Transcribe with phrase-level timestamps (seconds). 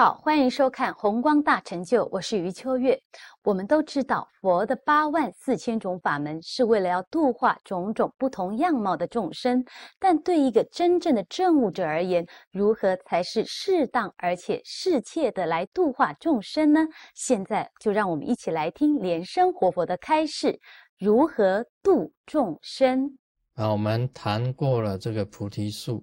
[0.00, 2.98] 好，欢迎收看《红光大成就》，我是余秋月。
[3.42, 9.62] 我们都知道，佛的八万四千种法门是为了要度化种种不同样貌的众生。
[9.98, 16.80] 但对一个真正的证悟者而言，如何才是适当而且适切的来度化众生呢？
[17.14, 20.58] 现在就让我们一起来听莲生活佛的开示：
[20.98, 23.18] 如何度众生？
[23.56, 26.02] 啊，我们谈过了这个菩提树，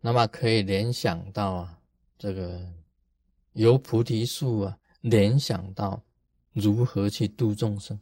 [0.00, 1.75] 那么可以联想到啊。
[2.18, 2.60] 这个
[3.52, 6.02] 由菩提树啊联想到
[6.52, 7.98] 如何去度众生，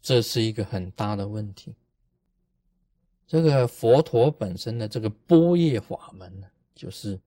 [0.00, 1.74] 这是一个很大的问题。
[3.26, 7.20] 这个佛陀本身的这个般若法门呢，就是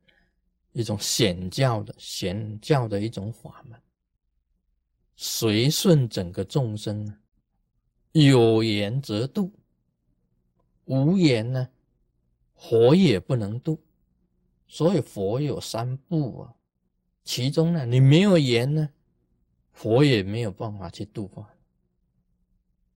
[0.71, 3.79] 一种显教的显教的一种法门，
[5.15, 7.19] 随顺整个众生啊，
[8.13, 9.51] 有缘则度，
[10.85, 11.69] 无缘呢，
[12.55, 13.79] 佛也不能度。
[14.73, 16.55] 所以佛有三不啊，
[17.25, 18.89] 其中呢，你没有缘呢，
[19.73, 21.53] 佛也没有办法去度化。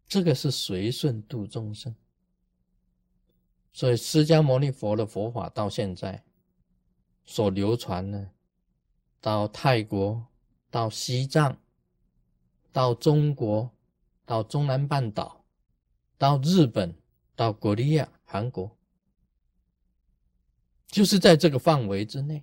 [0.07, 1.93] 这个是随顺度众生。
[3.73, 6.23] 所以释迦牟尼佛的佛法到现在
[7.25, 8.29] 所流传呢，
[9.19, 10.25] 到泰国、
[10.71, 11.57] 到西藏、
[12.71, 13.69] 到中国、
[14.25, 15.43] 到中南半岛、
[16.17, 16.95] 到日本、
[17.35, 18.71] 到国利亚、韩国。
[20.95, 22.41] 就是在这个范围之内，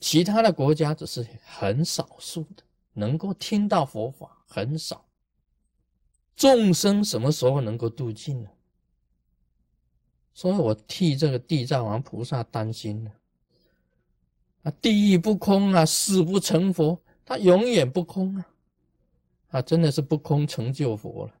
[0.00, 5.06] 其他的国家只是很少数的能够听到佛法，很少。
[6.34, 8.50] 众生什么时候能够度尽呢？
[10.32, 13.12] 所以我替这个地藏王菩萨担心呢。
[14.64, 18.46] 啊，地狱不空啊，死不成佛，他永远不空啊，
[19.50, 21.34] 啊，真的是不空成就佛了。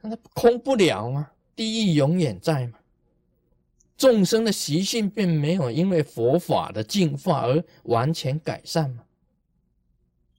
[0.00, 1.30] 那 他空不了吗？
[1.54, 2.80] 地狱永远在吗？
[4.02, 9.04] 众生的习性并没有因为佛法的净化而完全改善嘛，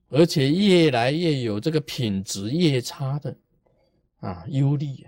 [0.09, 3.37] 而且越来越有这个品质越差的
[4.19, 5.07] 啊忧虑啊，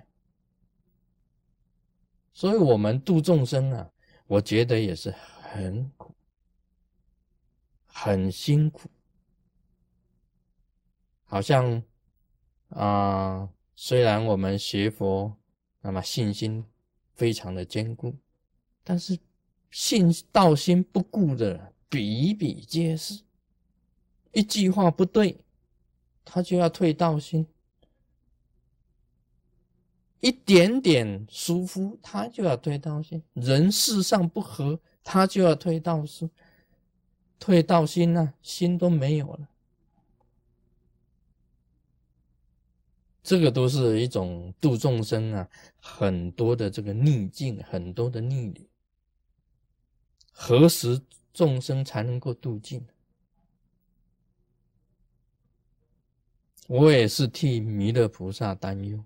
[2.32, 3.92] 所以我们度众生啊，
[4.26, 6.16] 我觉得也是很苦，
[7.86, 8.90] 很辛苦，
[11.26, 11.84] 好像
[12.70, 15.36] 啊，虽然我们学佛，
[15.82, 16.64] 那么信心
[17.16, 18.16] 非常的坚固。
[18.86, 19.18] 但是
[19.72, 23.20] 信道心不顾的比比皆是，
[24.32, 25.38] 一句话不对，
[26.24, 27.44] 他就要退道心；
[30.20, 36.30] 一点点疏忽，他就要退道心；人事上不合，他就要退道心。
[37.40, 39.50] 退道心呢，心都没有了。
[43.24, 48.70] 这个都是一种度众生啊，很多的这个逆境，很多的逆旅。
[50.38, 51.02] 何时
[51.34, 52.86] 众生才能够度尽？
[56.68, 59.02] 我也是替弥勒菩萨担忧。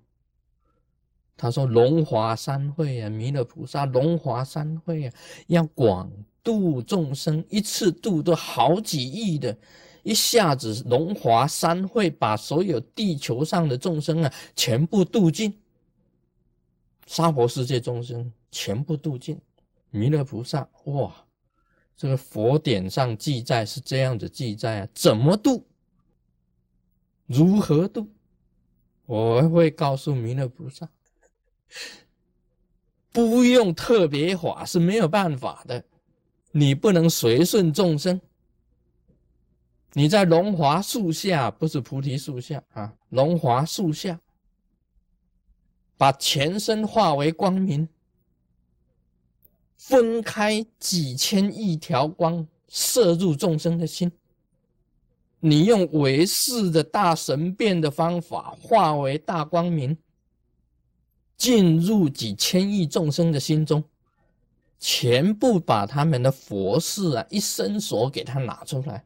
[1.38, 5.14] 他说：“龙华三会啊，弥勒菩萨龙华三会啊，
[5.48, 6.12] 要广
[6.44, 9.58] 度众生，一次度都好几亿的，
[10.04, 15.58] 一下子龙华三会把所有地球上的众生啊全部度尽，
[17.06, 19.40] 娑婆世界众生全部度尽。”
[19.92, 21.26] 弥勒菩萨，哇，
[21.96, 25.66] 这个佛典上记载是这样子记载啊，怎么度？
[27.26, 28.10] 如何度？
[29.06, 30.88] 我会告诉弥勒菩萨，
[33.12, 35.84] 不用特别法是没有办法的，
[36.52, 38.22] 你不能随顺众生。
[39.94, 44.22] 你在龙华树下，不是菩提树下啊，龙华树下，
[45.98, 47.90] 把全身化为光明。
[49.80, 54.12] 分开几千亿条光射入众生的心，
[55.40, 59.98] 你用唯识的大神变的方法化为大光明，
[61.38, 63.82] 进入几千亿众生的心中，
[64.80, 69.06] 全部把他们的佛事啊一伸手给他拿出来，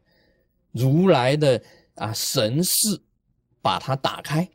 [0.72, 1.62] 如来的
[1.94, 3.00] 啊神事
[3.62, 4.50] 把它打开，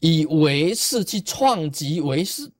[0.00, 2.50] 以唯识去创极唯识。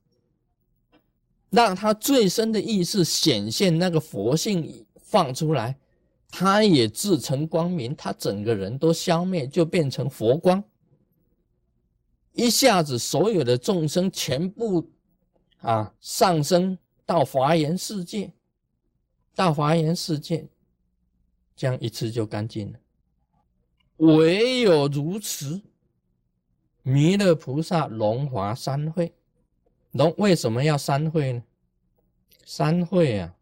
[1.50, 5.76] 让他最深的意识显现，那个佛性放出来，
[6.30, 10.62] 他也自成光明，他整个人都消灭，就变成佛光。
[12.32, 14.90] 一下子，所有的众生全部
[15.58, 18.32] 啊上升到华严世界，
[19.34, 20.48] 到华严世界，
[21.56, 22.78] 这样一次就干净了。
[23.96, 25.60] 唯有如此，
[26.82, 29.12] 弥勒菩萨龙华三会。
[29.92, 31.42] 龙为什么要三会呢？
[32.44, 33.34] 三会啊，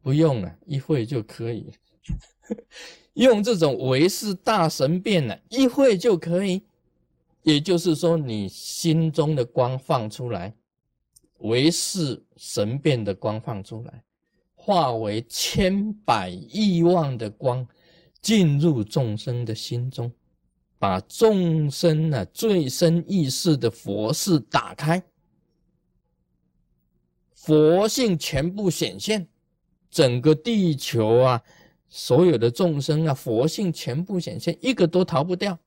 [0.00, 1.72] 不用了，一会就可以。
[3.14, 6.62] 用这种唯是大神变呢，一会就可以。
[7.42, 10.54] 也就是说，你心中的光放出来，
[11.38, 14.04] 唯是神变的光放出来，
[14.54, 17.66] 化为千百亿万的光，
[18.20, 20.10] 进入众生的心中，
[20.78, 25.02] 把众生呢最深意识的佛事打开，
[27.42, 29.26] 佛性全部显现，
[29.90, 31.42] 整个地球啊。
[31.94, 35.58] 所有的众生啊，佛性全部显现，一个都逃不掉。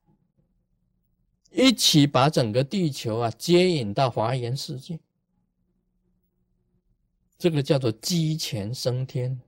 [1.51, 4.99] 一起把整个地球啊接引到华严世界，
[7.37, 9.39] 这个叫做鸡前升天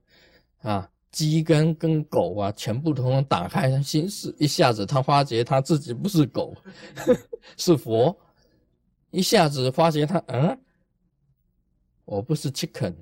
[0.62, 6.54] 啊，鸡跟跟狗啊，全部通通打开心事，一下子他发觉他自己不是狗，
[7.58, 8.16] 是佛，
[9.10, 10.58] 一下子发觉他嗯，
[12.08, 12.94] 我不是 chicken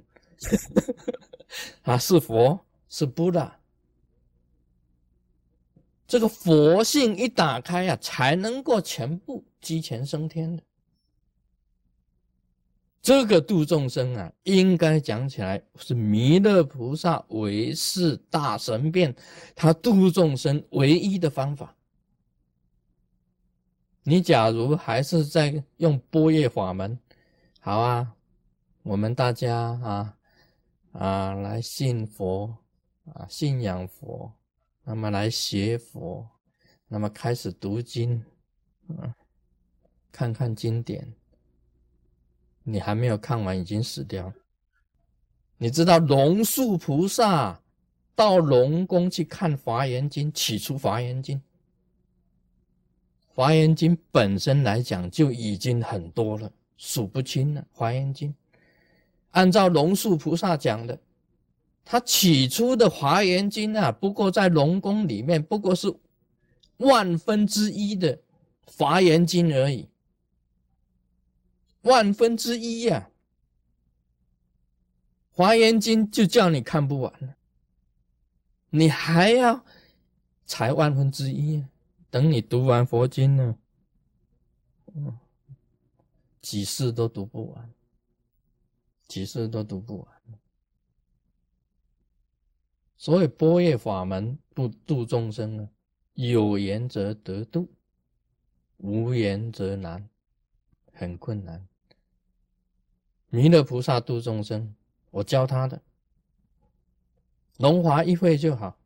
[1.83, 2.59] 啊，是佛，
[2.89, 3.53] 是 Buddha。
[6.09, 10.63] 这个佛性一打开呀，才能够全部积前升天的。
[13.01, 19.15] 这个度众生啊，应该讲起来是弥勒菩萨唯是大神变，
[19.55, 21.77] 他度众生唯一的方法。
[24.03, 26.99] 你假如还是在用波叶法门，
[27.61, 28.16] 好啊，
[28.87, 30.17] 我们大家啊
[30.93, 32.57] 啊来信佛
[33.13, 34.33] 啊，信仰佛。
[34.85, 36.25] 那么来学佛，
[36.87, 38.25] 那么开始读经，
[38.97, 39.13] 啊，
[40.13, 41.13] 看看经典。
[42.63, 44.33] 你还没有看完，已经死掉。
[45.59, 47.61] 你知道龙树菩萨
[48.15, 51.37] 到龙宫去看《华严经》，起初《华严经》，
[53.27, 57.61] 《华严经》本身来讲就已经很多了，数不清了。
[57.73, 58.31] 《华严经》
[59.37, 60.99] 按照龙树菩萨讲的。
[61.85, 65.95] 他起初的华严经啊，不过在龙宫里面，不过是
[66.79, 68.19] 万分之一的
[68.67, 69.89] 华严经而已，
[71.83, 73.09] 万分之一呀。
[75.31, 77.37] 华严经就叫你看不完了，
[78.71, 79.65] 你还要
[80.45, 81.65] 才万分之一，
[82.11, 83.57] 等你读完佛经呢，
[84.93, 85.17] 嗯，
[86.43, 87.71] 几世都读不完，
[89.17, 90.09] 几世都读不完。
[92.99, 95.67] 所以波叶法门不度众生啊，
[96.13, 97.67] 有缘则得度，
[98.77, 100.07] 无缘则难，
[100.93, 101.67] 很困难。
[103.31, 104.75] 弥勒菩萨度众生，
[105.11, 105.81] 我教他的，
[107.57, 108.77] 龙华一会就好，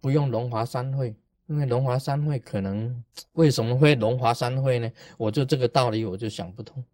[0.00, 1.16] 不用龙华三会，
[1.48, 3.02] 因为龙华三会可能
[3.34, 4.88] 为什么会龙华三会呢？
[5.18, 6.84] 我就这个道理我就想不通。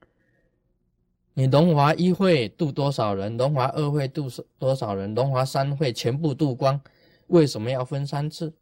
[1.39, 3.37] 你龙华一会度多少人？
[3.37, 4.27] 龙华二会度
[4.59, 5.15] 多少人？
[5.15, 6.81] 龙华三会全部度光，
[7.27, 8.55] 为什么要分三次？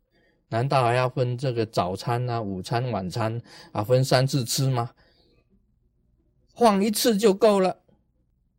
[0.48, 3.40] 难道还要分这个早餐啊、午餐、晚餐
[3.70, 4.90] 啊，分三次吃吗？
[6.56, 7.76] 放一次就够了。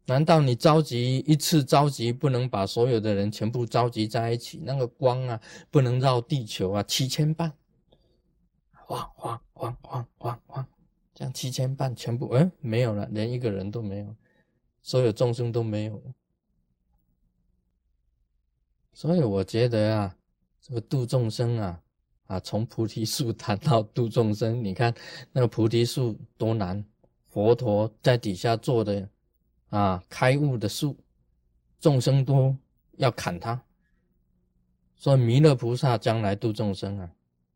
[0.05, 4.61] 难道你召集一次召集不能把所有的人全部召集在一起？
[4.63, 7.51] 那个光啊，不能绕地球啊，七千半，
[8.71, 10.65] 晃晃晃晃晃晃。
[11.15, 14.15] 这样七千半全部嗯没有了，连一个人都没有，
[14.83, 16.03] 所有众生都没有。
[18.91, 20.17] 所以我觉得啊，
[20.59, 21.81] 这个度众生啊，
[22.27, 24.93] 啊从菩提树 谈到度众生，你看
[25.31, 26.83] 那个菩提树多难，
[27.27, 29.09] 佛陀在底下做的
[29.69, 30.97] 啊开悟的树，
[31.79, 32.53] 众生都
[32.97, 33.63] 要砍他。
[34.97, 37.09] 所以弥勒菩萨将来度众生啊，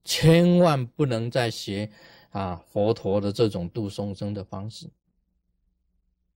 [0.05, 1.91] 千万不能再学。
[2.31, 4.87] 啊，佛陀的这种度众生的方式，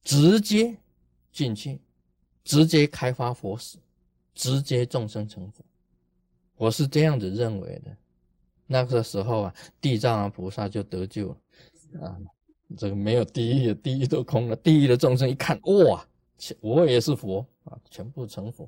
[0.03, 0.75] 直接
[1.31, 1.79] 进去，
[2.43, 3.77] 直接开发佛事，
[4.33, 5.63] 直接众生成佛，
[6.55, 7.95] 我是这样子认为的。
[8.65, 12.17] 那个时候啊，地藏王菩萨就得救了啊。
[12.75, 14.55] 这个没有地狱，地狱都空了。
[14.55, 16.03] 地狱的众生一看，哇，
[16.59, 18.67] 我也是佛啊，全部成佛，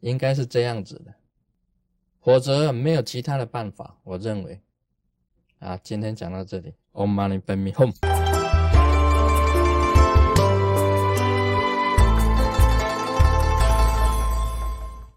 [0.00, 1.14] 应该是这样子的，
[2.20, 3.96] 否则没有其他的办法。
[4.02, 4.60] 我认为。
[5.62, 8.11] 啊，今天讲到这里，Om Mani p a m e home。